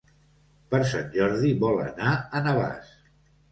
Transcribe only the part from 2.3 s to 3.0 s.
a Navàs.